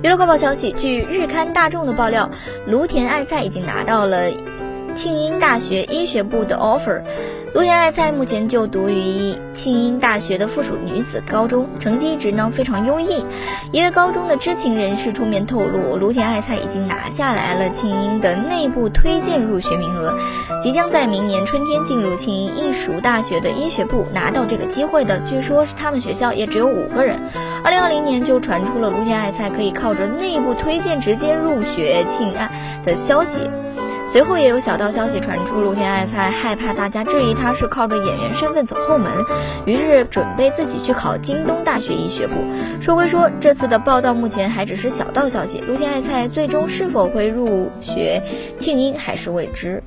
[0.00, 2.30] 娱乐快报消息，据日刊大众的爆料，
[2.68, 4.30] 芦田爱菜已经拿到了
[4.92, 7.02] 庆应大学医学部的 offer。
[7.54, 13.24] 芦田爱菜目前就读于庆应大学的附属女子高中，成绩一直呢非常优异。
[13.72, 20.14] 一位高中的知情人士出面透露，芦田爱菜已经拿下来了庆应的内部推荐入学名额，
[20.62, 24.04] 即将在明年春天进入庆应艺术大学的医学部。
[24.12, 27.18] 拿到这个机会的，据说是他们学校也只有五个人。
[27.64, 32.50] 二零二零年就传出了芦田爱菜可以靠着内部推荐直接入学庆爱
[32.84, 33.48] 的消息。
[34.10, 39.12] 随后也有小道消息传出，芦田爱菜害怕大家质疑他是靠着演员身份走后门，
[39.66, 42.36] 于是准备自己去考京东大学医学部。
[42.80, 48.22] 说归说，这次的报道目前还只是小道消息，芦田爱菜最终是否会入学
[48.56, 49.82] 庆应还是未知。